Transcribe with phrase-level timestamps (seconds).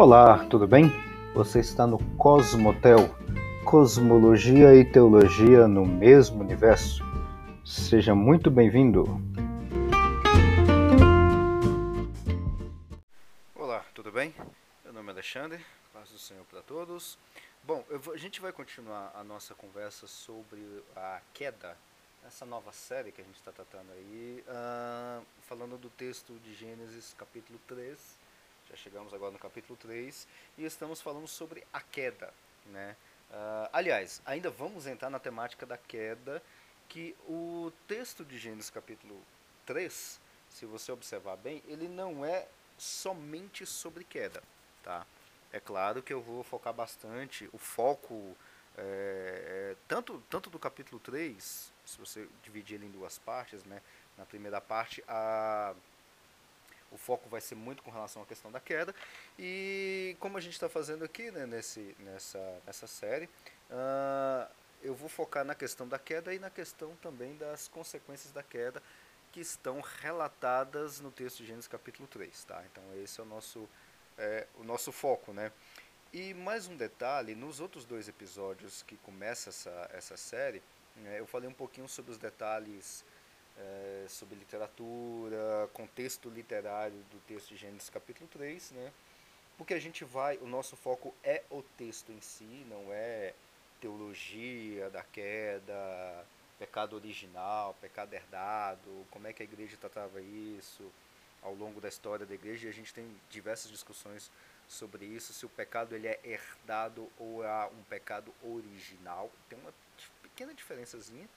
[0.00, 0.92] Olá, tudo bem?
[1.34, 3.12] Você está no Cosmotel,
[3.64, 7.02] Cosmologia e Teologia no mesmo universo.
[7.66, 9.20] Seja muito bem-vindo.
[13.56, 14.32] Olá, tudo bem?
[14.84, 17.18] Meu nome é Alexandre, paz do Senhor para todos.
[17.64, 20.60] Bom, vou, a gente vai continuar a nossa conversa sobre
[20.94, 21.76] a queda,
[22.24, 27.16] essa nova série que a gente está tratando aí, uh, falando do texto de Gênesis
[27.18, 28.27] capítulo 3
[28.68, 32.32] já chegamos agora no capítulo 3 e estamos falando sobre a queda.
[32.66, 32.94] Né?
[33.30, 36.42] Uh, aliás, ainda vamos entrar na temática da queda,
[36.88, 39.22] que o texto de Gênesis capítulo
[39.64, 42.46] 3, se você observar bem, ele não é
[42.76, 44.42] somente sobre queda.
[44.82, 45.06] Tá?
[45.50, 48.36] É claro que eu vou focar bastante, o foco
[48.76, 53.80] é, é, tanto, tanto do capítulo 3, se você dividir ele em duas partes, né?
[54.16, 55.74] na primeira parte, a
[56.90, 58.94] o foco vai ser muito com relação à questão da queda.
[59.38, 63.26] E como a gente está fazendo aqui né, nesse, nessa, nessa série,
[63.70, 64.50] uh,
[64.82, 68.82] eu vou focar na questão da queda e na questão também das consequências da queda
[69.32, 72.44] que estão relatadas no texto de Gênesis capítulo 3.
[72.44, 72.62] Tá?
[72.70, 73.68] Então esse é o nosso,
[74.16, 75.32] é, o nosso foco.
[75.32, 75.52] Né?
[76.12, 80.62] E mais um detalhe, nos outros dois episódios que começa essa, essa série,
[80.96, 83.04] né, eu falei um pouquinho sobre os detalhes
[83.58, 88.92] é, sobre literatura, contexto literário do texto de Gênesis capítulo 3, né?
[89.56, 93.34] Porque a gente vai, o nosso foco é o texto em si, não é
[93.80, 96.24] teologia da queda,
[96.58, 100.90] pecado original, pecado herdado, como é que a igreja tratava isso
[101.42, 104.30] ao longo da história da igreja, e a gente tem diversas discussões
[104.68, 109.30] sobre isso, se o pecado ele é herdado ou é um pecado original.
[109.48, 109.72] Tem uma
[110.22, 111.28] pequena diferençazinha,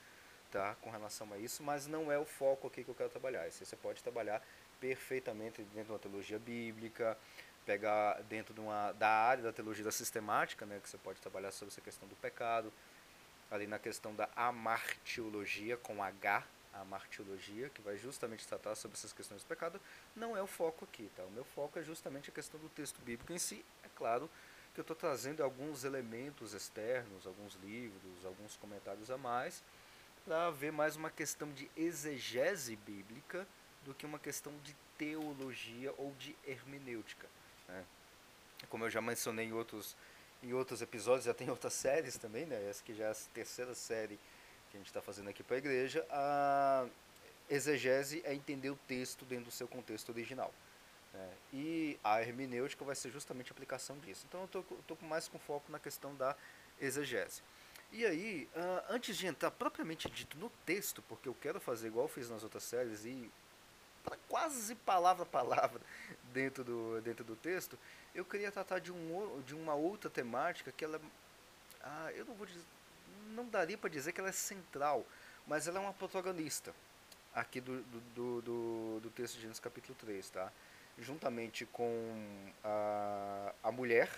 [0.52, 3.48] tá, com relação a isso, mas não é o foco aqui que eu quero trabalhar.
[3.48, 4.42] Isso você pode trabalhar
[4.80, 7.18] perfeitamente dentro de uma teologia bíblica,
[7.66, 11.52] pegar dentro de uma, da área da teologia da sistemática, né, que você pode trabalhar
[11.52, 12.72] sobre essa questão do pecado,
[13.50, 19.12] ali na questão da amartiologia, com H, a martiologia, que vai justamente tratar sobre essas
[19.12, 19.80] questões do pecado,
[20.16, 21.24] não é o foco aqui, tá?
[21.24, 23.64] O meu foco é justamente a questão do texto bíblico em si.
[23.84, 24.30] É claro
[24.74, 29.62] que eu estou trazendo alguns elementos externos, alguns livros, alguns comentários a mais,
[30.26, 33.48] para haver mais uma questão de exegese bíblica
[33.86, 37.28] do que uma questão de teologia ou de hermenêutica.
[37.68, 37.84] Né?
[38.70, 39.96] Como eu já mencionei em outros,
[40.44, 42.70] em outros episódios, já tem outras séries também, né?
[42.70, 44.20] essa que já é a terceira série
[44.70, 46.88] que a gente está fazendo aqui para a igreja, a
[47.50, 50.54] exegese é entender o texto dentro do seu contexto original.
[51.14, 51.30] Né?
[51.52, 54.26] E a hermenêutica vai ser justamente a aplicação disso.
[54.30, 56.36] Então eu estou mais com foco na questão da
[56.80, 57.42] exegese.
[57.92, 62.06] E aí, uh, antes de entrar propriamente dito no texto, porque eu quero fazer igual
[62.06, 63.30] eu fiz nas outras séries e
[64.28, 65.82] quase palavra a palavra
[66.34, 67.78] dentro do, dentro do texto,
[68.16, 71.02] eu queria tratar de, um, de uma outra temática que ela,
[71.84, 72.64] ah, eu não vou dizer,
[73.34, 75.06] não daria para dizer que ela é central,
[75.46, 76.74] mas ela é uma protagonista
[77.34, 80.52] aqui do, do, do, do texto de Gênesis capítulo 3, tá?
[80.98, 84.10] Juntamente com a, a mulher,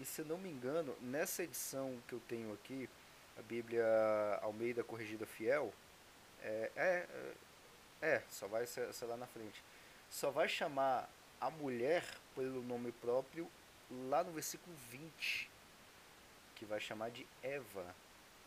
[0.00, 2.88] e se não me engano, nessa edição que eu tenho aqui,
[3.38, 3.84] a Bíblia
[4.40, 5.72] Almeida Corrigida Fiel,
[6.42, 7.06] é, é,
[8.00, 9.62] é só vai ser, ser lá na frente.
[10.08, 13.46] Só vai chamar a mulher pelo nome próprio
[14.08, 15.50] lá no versículo 20,
[16.54, 17.84] que vai chamar de Eva,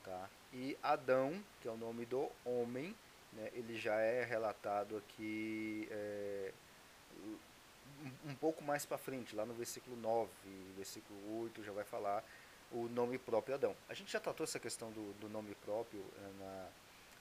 [0.04, 0.30] tá?
[0.52, 2.96] E Adão, que é o nome do homem,
[3.32, 6.52] né, ele já é relatado aqui é,
[8.44, 10.30] pouco mais para frente, lá no versículo 9,
[10.76, 12.22] versículo 8, já vai falar
[12.74, 13.74] o nome próprio Adão.
[13.88, 16.68] A gente já tratou essa questão do, do nome próprio eh, na,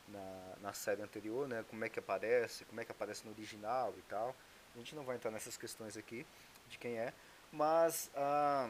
[0.09, 1.65] na, na, série anterior, né?
[1.71, 4.35] como é que aparece, como é que aparece no original e tal.
[4.75, 6.27] A gente não vai entrar nessas questões aqui
[6.69, 7.15] de quem é,
[7.53, 8.69] mas ah,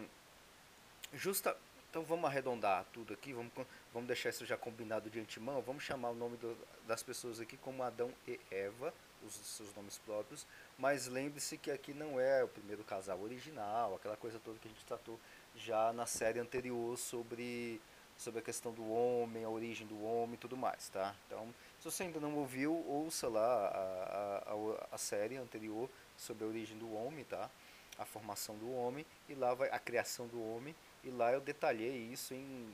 [1.15, 1.57] justa.
[1.89, 3.51] Então vamos arredondar tudo aqui, vamos,
[3.95, 6.55] vamos deixar isso já combinado de antemão, vamos chamar o nome do,
[6.87, 8.93] das pessoas aqui como Adão e Eva,
[9.27, 10.47] os seus nomes próprios,
[10.79, 14.71] mas lembre-se que aqui não é o primeiro casal original, aquela coisa toda que a
[14.71, 15.19] gente tratou
[15.57, 17.81] já na série anterior sobre,
[18.17, 21.15] sobre a questão do homem, a origem do homem e tudo mais, tá?
[21.27, 26.47] Então, se você ainda não ouviu, ouça lá a, a, a série anterior sobre a
[26.47, 27.51] origem do homem, tá?
[27.99, 30.75] A formação do homem e lá vai a criação do homem
[31.05, 32.73] e lá eu detalhei isso em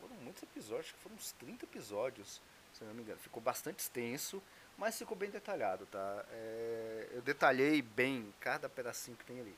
[0.00, 2.40] foram muitos episódios, foram uns 30 episódios,
[2.72, 3.18] se não me engano.
[3.20, 4.42] Ficou bastante extenso,
[4.80, 6.24] mas ficou bem detalhado, tá?
[6.32, 9.54] É, eu detalhei bem cada pedacinho que tem ali.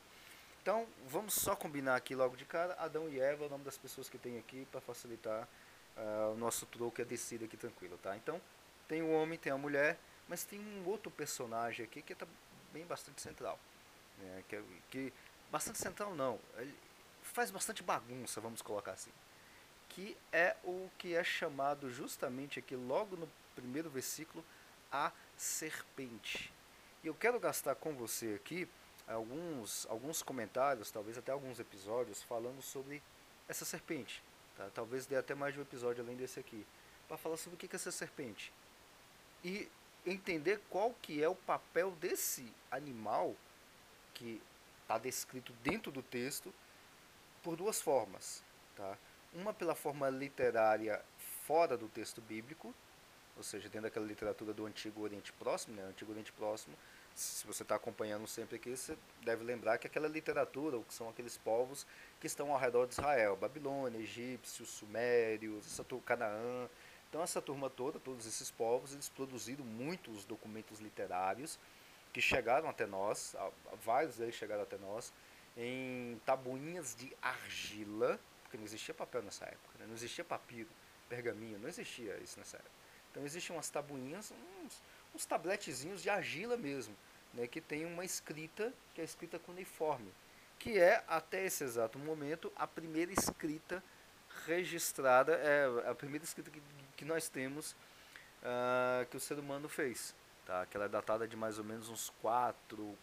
[0.61, 4.09] Então, vamos só combinar aqui logo de cara, Adão e Eva, o nome das pessoas
[4.09, 5.47] que tem aqui, para facilitar
[5.95, 8.17] uh, o nosso troco e a descida aqui tranquilo, tá?
[8.17, 8.39] Então,
[8.85, 9.97] tem o homem, tem a mulher,
[10.27, 12.27] mas tem um outro personagem aqui que está
[12.73, 13.57] bem bastante central.
[14.17, 14.43] Né?
[14.49, 14.61] Que,
[14.91, 15.13] que
[15.49, 16.75] bastante central não, ele
[17.21, 19.11] faz bastante bagunça, vamos colocar assim.
[19.87, 24.43] Que é o que é chamado justamente aqui logo no primeiro versículo
[24.93, 26.53] a serpente.
[27.03, 28.69] E eu quero gastar com você aqui
[29.07, 33.01] alguns, alguns comentários, talvez até alguns episódios, falando sobre
[33.49, 34.23] essa serpente.
[34.55, 34.69] Tá?
[34.73, 36.65] Talvez dê até mais de um episódio além desse aqui.
[37.07, 38.53] Para falar sobre o que é essa serpente.
[39.43, 39.67] E
[40.05, 43.35] entender qual que é o papel desse animal
[44.13, 44.41] que
[44.81, 46.53] está descrito dentro do texto
[47.41, 48.43] por duas formas.
[48.75, 48.97] Tá?
[49.33, 51.03] Uma pela forma literária
[51.45, 52.73] fora do texto bíblico,
[53.35, 55.83] ou seja, dentro daquela literatura do Antigo Oriente Próximo, né?
[55.83, 56.75] Antigo Oriente Próximo,
[57.15, 61.09] se você está acompanhando sempre aqui, você deve lembrar que aquela literatura, ou que são
[61.09, 61.85] aqueles povos
[62.19, 66.67] que estão ao redor de Israel, Babilônia, egípcios, sumérios, essa Canaã.
[67.09, 71.59] Então essa turma toda, todos esses povos, eles produziram muitos documentos literários
[72.11, 73.35] que chegaram até nós,
[73.83, 75.11] vários deles chegaram até nós,
[75.57, 79.85] em tabuinhas de argila, porque não existia papel nessa época, né?
[79.87, 80.69] não existia papiro,
[81.09, 82.71] pergaminho, não existia isso nessa época.
[83.13, 84.33] Então existiam umas tabuinhas,
[84.65, 84.81] uns,
[85.13, 86.97] uns tabletezinhos de argila mesmo,
[87.31, 90.11] né, que tem uma escrita, que é escrita cuneiforme,
[90.57, 93.83] que é, até esse exato momento, a primeira escrita
[94.47, 96.61] registrada, é a primeira escrita que,
[96.97, 97.75] que nós temos
[98.41, 100.15] uh, que o ser humano fez.
[100.45, 100.65] Tá?
[100.65, 102.97] Que ela é datada de mais ou menos uns 4,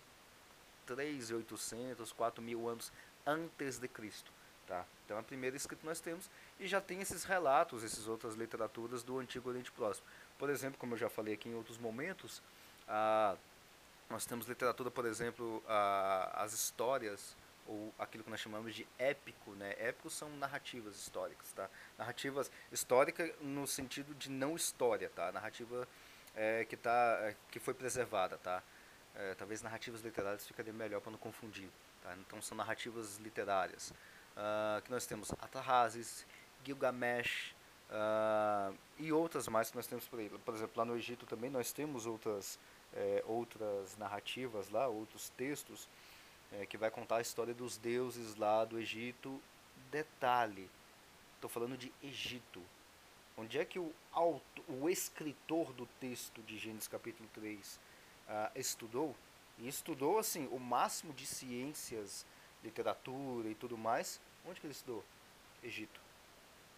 [0.88, 2.92] 3.800, 4 mil anos
[3.24, 4.32] antes de Cristo.
[4.70, 4.86] Tá?
[5.04, 6.30] Então a primeira escrita que nós temos
[6.60, 10.06] e já tem esses relatos, essas outras literaturas do Antigo Oriente Próximo.
[10.38, 12.40] Por exemplo, como eu já falei aqui em outros momentos,
[12.86, 13.36] ah,
[14.08, 17.36] nós temos literatura, por exemplo, ah, as histórias
[17.66, 19.74] ou aquilo que nós chamamos de épico, né?
[19.76, 21.68] Épicos são narrativas históricas, tá?
[21.98, 25.32] Narrativas histórica no sentido de não história, tá?
[25.32, 25.88] Narrativa
[26.32, 28.62] é, que tá, é, que foi preservada, tá?
[29.16, 31.68] É, talvez narrativas literárias ficaria melhor para não confundir,
[32.04, 32.14] tá?
[32.20, 33.92] Então são narrativas literárias.
[34.36, 36.24] Uh, que nós temos Atarrazes,
[36.64, 37.54] Gilgamesh,
[37.90, 40.28] Uh, e outras mais que nós temos por aí.
[40.28, 42.56] Por exemplo, lá no Egito também nós temos outras,
[42.94, 45.88] é, outras narrativas lá, outros textos
[46.52, 49.42] é, que vai contar a história dos deuses lá do Egito.
[49.90, 50.70] Detalhe,
[51.34, 52.62] estou falando de Egito.
[53.36, 57.78] Onde é que o, auto, o escritor do texto de Gênesis capítulo 3 uh,
[58.28, 59.16] ah, estudou?
[59.58, 62.24] E estudou assim o máximo de ciências,
[62.62, 64.20] literatura e tudo mais.
[64.46, 65.04] Onde que ele estudou?
[65.62, 66.00] Egito.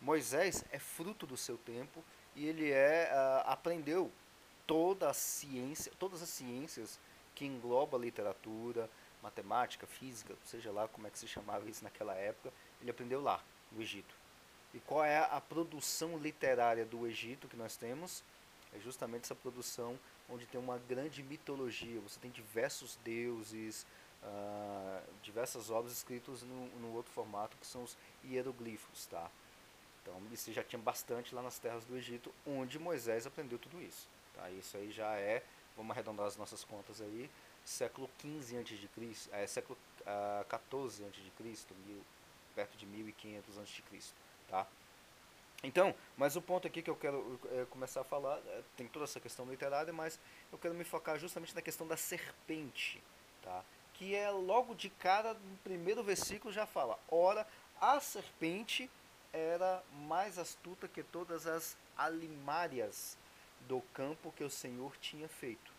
[0.00, 2.02] Moisés é fruto do seu tempo
[2.34, 4.10] e ele é uh, aprendeu
[4.66, 6.98] toda a ciência, todas as ciências
[7.34, 8.88] que engloba literatura,
[9.22, 13.42] matemática, física, seja lá como é que se chamava isso naquela época, ele aprendeu lá,
[13.70, 14.14] no Egito.
[14.74, 18.24] E qual é a produção literária do Egito que nós temos?
[18.74, 22.00] É justamente essa produção onde tem uma grande mitologia.
[22.00, 23.86] Você tem diversos deuses,
[24.22, 29.30] uh, diversas obras escritas no, no outro formato que são os hieroglifos, tá?
[30.02, 34.08] Então isso já tinha bastante lá nas terras do Egito, onde Moisés aprendeu tudo isso.
[34.34, 34.50] Tá?
[34.50, 35.42] Isso aí já é,
[35.76, 37.30] vamos arredondar as nossas contas aí,
[37.64, 42.02] século XV a.C., é, século uh, XIV a.C.,
[42.54, 43.82] perto de 1500 a.C.
[44.48, 44.66] Tá?
[45.62, 49.04] Então, mas o ponto aqui que eu quero é, começar a falar, é, tem toda
[49.04, 50.18] essa questão literária, mas
[50.50, 53.00] eu quero me focar justamente na questão da serpente,
[53.40, 53.64] tá?
[54.02, 57.46] Que é logo de cara, no primeiro versículo já fala, ora,
[57.80, 58.90] a serpente
[59.32, 63.16] era mais astuta que todas as alimárias
[63.68, 65.72] do campo que o Senhor tinha feito.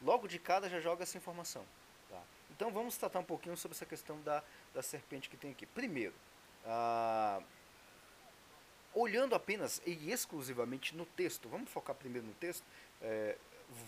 [0.00, 1.62] Logo de cara já joga essa informação.
[2.08, 2.22] Tá?
[2.52, 5.66] Então vamos tratar um pouquinho sobre essa questão da, da serpente que tem aqui.
[5.66, 6.14] Primeiro,
[6.64, 7.42] ah,
[8.94, 12.64] olhando apenas e exclusivamente no texto, vamos focar primeiro no texto,
[13.02, 13.36] é,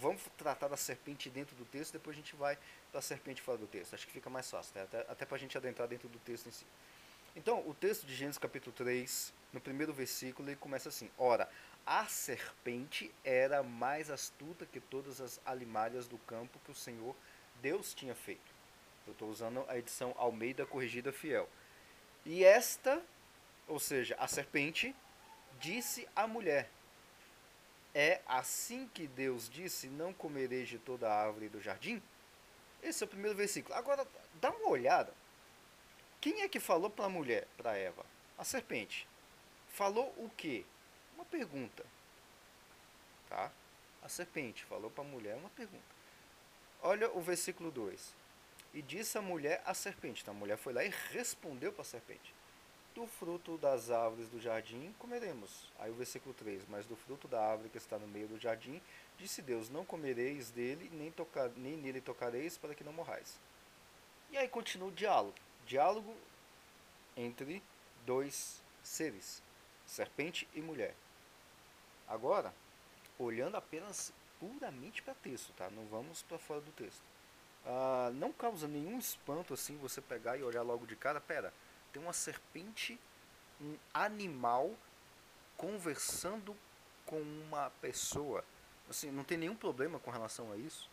[0.01, 2.59] vamos tratar da serpente dentro do texto, depois a gente vai
[2.91, 3.95] para a serpente fora do texto.
[3.95, 4.83] Acho que fica mais fácil, tá?
[4.83, 6.67] até, até para a gente adentrar dentro do texto em si.
[7.37, 11.49] Então, o texto de Gênesis capítulo 3, no primeiro versículo, ele começa assim: Ora,
[11.87, 17.15] a serpente era mais astuta que todas as alimárias do campo que o Senhor
[17.63, 18.59] Deus tinha feito.
[19.07, 21.49] Eu estou usando a edição Almeida Corrigida Fiel.
[22.27, 23.03] E esta,
[23.67, 24.95] ou seja, a serpente,
[25.61, 26.69] disse à mulher:
[27.95, 32.03] É assim que Deus disse: Não comereis de toda a árvore do jardim?
[32.83, 33.75] Esse é o primeiro versículo.
[33.75, 34.07] Agora,
[34.41, 35.13] dá uma olhada
[36.21, 38.05] quem é que falou para a mulher, para Eva?
[38.37, 39.07] A serpente.
[39.69, 40.65] Falou o quê?
[41.15, 41.85] Uma pergunta.
[43.29, 43.53] Tá?
[44.03, 45.85] A serpente falou para a mulher uma pergunta.
[46.83, 48.15] Olha o versículo 2.
[48.75, 50.23] E disse a mulher à serpente.
[50.23, 52.35] Então a mulher foi lá e respondeu para a serpente:
[52.99, 55.69] Do fruto das árvores do jardim comeremos.
[55.79, 58.83] Aí o versículo 3: Mas do fruto da árvore que está no meio do jardim,
[59.17, 63.39] disse Deus: Não comereis dele, nem, tocar, nem nele tocareis, para que não morrais.
[64.33, 65.37] E aí continua o diálogo.
[65.65, 66.13] Diálogo
[67.17, 67.63] entre
[68.05, 69.41] dois seres,
[69.87, 70.93] serpente e mulher.
[72.09, 72.53] Agora,
[73.17, 75.71] olhando apenas puramente para texto, tá?
[75.71, 77.03] Não vamos para fora do texto.
[77.65, 81.55] Ah, não causa nenhum espanto assim você pegar e olhar logo de cara, pera,
[81.99, 82.99] tem uma serpente,
[83.61, 84.73] um animal
[85.57, 86.57] conversando
[87.05, 88.45] com uma pessoa.
[88.89, 90.89] Assim, não tem nenhum problema com relação a isso.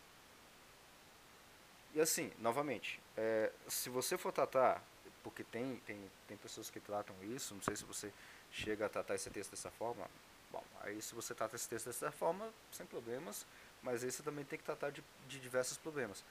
[1.94, 4.82] E assim, novamente, é, se você for tratar,
[5.24, 8.12] porque tem, tem, tem pessoas que tratam isso, não sei se você
[8.52, 10.10] chega a tratar esse texto dessa forma,
[10.52, 13.46] bom, aí se você trata esse texto dessa forma, sem problemas,
[13.82, 16.26] mas aí você também tem que tratar de, de diversos problemas.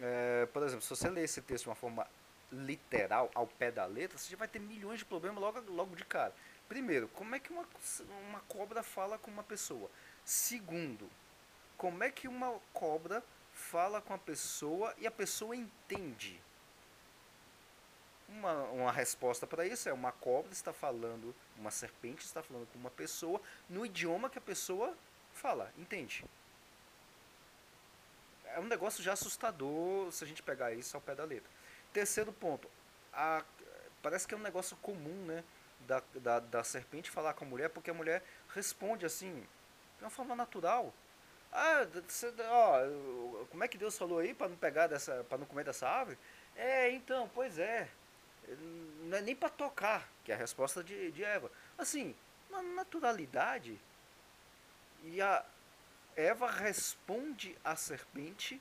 [0.00, 2.06] É, por exemplo, se você ler esse texto de uma forma
[2.52, 6.04] literal, ao pé da letra, você já vai ter milhões de problemas logo, logo de
[6.04, 6.32] cara.
[6.68, 7.66] Primeiro, como é que uma,
[8.28, 9.90] uma cobra fala com uma pessoa?
[10.24, 11.08] Segundo,
[11.76, 13.22] como é que uma cobra
[13.52, 16.40] fala com a pessoa e a pessoa entende?
[18.28, 22.78] Uma, uma resposta para isso é uma cobra está falando, uma serpente está falando com
[22.78, 24.96] uma pessoa no idioma que a pessoa
[25.32, 26.24] fala, entende?
[28.46, 31.55] É um negócio já assustador se a gente pegar isso ao pé da letra.
[31.96, 32.68] Terceiro ponto,
[33.10, 33.42] a,
[34.02, 35.42] parece que é um negócio comum, né?
[35.80, 38.22] Da, da, da serpente falar com a mulher, porque a mulher
[38.54, 39.32] responde assim,
[39.96, 40.92] de uma forma natural.
[41.50, 41.86] Ah,
[42.50, 45.88] ó, como é que Deus falou aí para não pegar dessa, para não comer dessa
[45.88, 46.18] árvore?
[46.54, 47.88] É, então, pois é.
[49.04, 51.50] Não é nem para tocar, que é a resposta de, de Eva.
[51.78, 52.14] Assim,
[52.50, 53.80] uma naturalidade.
[55.02, 55.42] E a
[56.14, 58.60] Eva responde à serpente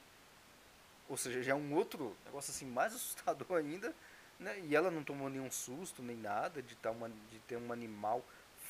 [1.07, 3.93] ou seja, já é um outro negócio assim mais assustador ainda,
[4.39, 4.59] né?
[4.62, 8.24] E ela não tomou nenhum susto nem nada de, tá uma, de ter um animal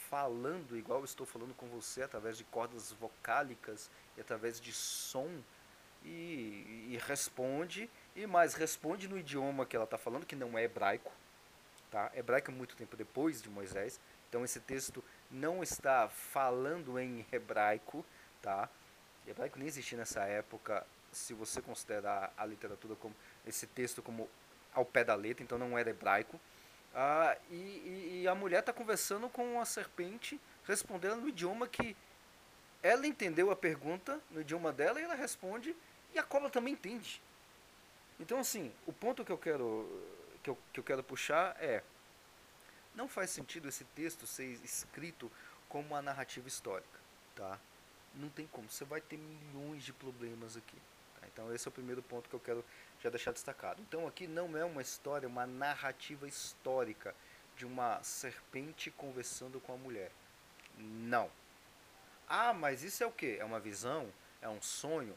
[0.10, 5.42] falando igual eu estou falando com você através de cordas vocálicas e através de som
[6.04, 10.64] e, e responde e mais responde no idioma que ela está falando que não é
[10.64, 11.12] hebraico,
[11.90, 12.12] tá?
[12.14, 14.00] Hebraico é muito tempo depois de Moisés,
[14.30, 18.06] então esse texto não está falando em hebraico,
[18.42, 18.70] tá?
[19.28, 24.30] Hebraico nem existia nessa época se você considerar a literatura como esse texto como
[24.74, 26.40] ao pé da letra, então não era hebraico.
[26.94, 31.96] Ah, e, e, a mulher está conversando com a serpente, respondendo no idioma que
[32.84, 35.76] ela entendeu a pergunta, no idioma dela, e ela responde,
[36.14, 37.22] e a cobra também entende.
[38.20, 39.90] Então, assim, o ponto que eu quero,
[40.44, 41.84] que eu, que eu quero puxar é:
[42.94, 45.32] não faz sentido esse texto ser escrito
[45.68, 47.00] como uma narrativa histórica,
[47.36, 47.60] tá?
[48.14, 50.78] Não tem como, você vai ter milhões de problemas aqui.
[51.32, 52.66] Então esse é o primeiro ponto que eu quero
[53.02, 53.82] já deixar destacado.
[53.82, 57.16] Então aqui não é uma história, uma narrativa histórica
[57.58, 60.12] de uma serpente conversando com a mulher.
[60.78, 61.30] Não.
[62.28, 63.38] Ah, mas isso é o que?
[63.38, 64.12] É uma visão?
[64.42, 65.16] É um sonho?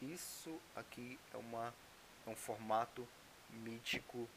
[0.00, 1.72] Isso aqui é, uma,
[2.26, 3.06] é um formato
[3.50, 4.28] mítico,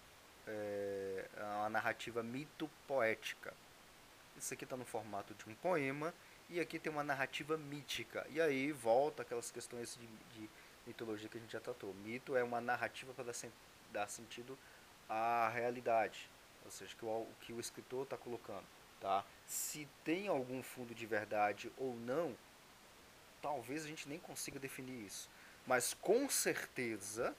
[0.48, 3.54] é, é uma narrativa mito-poética.
[4.38, 6.14] Isso aqui está no formato de um poema
[6.50, 8.26] e aqui tem uma narrativa mítica.
[8.30, 10.08] E aí volta aquelas questões de,
[10.40, 10.50] de
[10.86, 11.94] mitologia que a gente já tratou.
[11.94, 13.36] Mito é uma narrativa para dar,
[13.92, 14.58] dar sentido
[15.10, 16.30] à realidade,
[16.64, 18.66] ou seja, que o, que o escritor está colocando.
[19.00, 19.24] Tá?
[19.46, 22.36] Se tem algum fundo de verdade ou não,
[23.42, 25.30] talvez a gente nem consiga definir isso.
[25.68, 27.36] Mas com certeza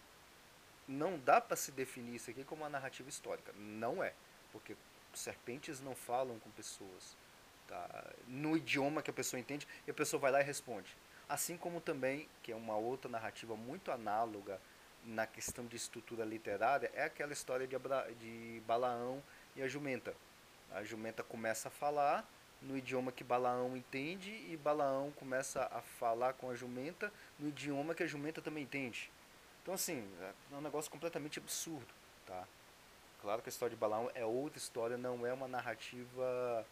[0.87, 3.53] não dá para se definir isso aqui como uma narrativa histórica.
[3.55, 4.13] Não é,
[4.53, 4.77] porque
[5.15, 7.17] serpentes não falam com pessoas.
[7.67, 8.13] Tá?
[8.29, 10.97] No idioma que a pessoa entende, e a pessoa vai lá e responde.
[11.29, 14.61] Assim como também, que é uma outra narrativa muito análoga
[15.05, 19.23] na questão de estrutura literária, é aquela história de, Abra de Balaão
[19.55, 20.15] e a jumenta.
[20.73, 22.29] A jumenta começa a falar
[22.63, 27.95] no idioma que Balaão entende e Balaão começa a falar com a jumenta no idioma
[27.95, 29.11] que a jumenta também entende.
[29.63, 30.09] Então assim,
[30.53, 31.93] é um negócio completamente absurdo,
[32.25, 32.47] tá?
[33.21, 36.67] Claro que a história de Balaão é outra história, não é uma narrativa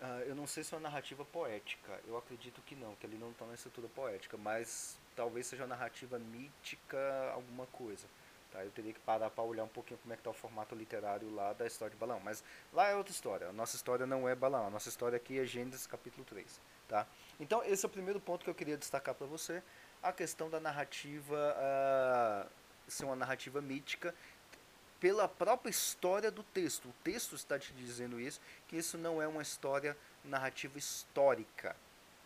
[0.00, 3.18] Uh, eu não sei se é uma narrativa poética, eu acredito que não, que ele
[3.18, 6.98] não está na estrutura poética, mas talvez seja uma narrativa mítica,
[7.34, 8.06] alguma coisa.
[8.50, 8.64] Tá?
[8.64, 11.32] Eu teria que parar para olhar um pouquinho como é que está o formato literário
[11.34, 12.18] lá da história de Balão.
[12.18, 12.42] Mas
[12.72, 13.48] lá é outra história.
[13.48, 14.66] A nossa história não é Balão.
[14.66, 16.60] A nossa história aqui é Gênesis capítulo 3.
[16.88, 17.06] Tá?
[17.38, 19.62] Então esse é o primeiro ponto que eu queria destacar para você.
[20.02, 22.50] A questão da narrativa uh,
[22.88, 24.14] ser uma narrativa mítica
[25.00, 26.88] pela própria história do texto.
[26.88, 31.74] O texto está te dizendo isso, que isso não é uma história narrativa histórica.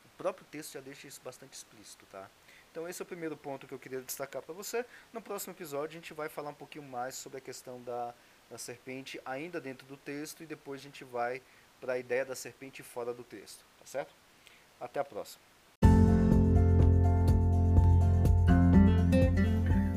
[0.05, 2.29] O próprio texto já deixa isso bastante explícito, tá?
[2.71, 4.85] Então esse é o primeiro ponto que eu queria destacar para você.
[5.13, 8.13] No próximo episódio a gente vai falar um pouquinho mais sobre a questão da,
[8.51, 11.41] da serpente ainda dentro do texto e depois a gente vai
[11.81, 14.13] para a ideia da serpente fora do texto, tá certo?
[14.81, 15.54] Até a próxima.